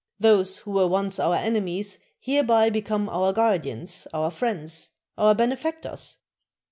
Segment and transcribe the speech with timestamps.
[0.19, 6.17] Those who were once our enemies hereby become our guardians, our friends, our benefactors."